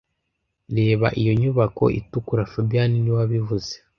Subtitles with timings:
[0.77, 3.73] Reba iyo nyubako itukura fabien niwe wabivuze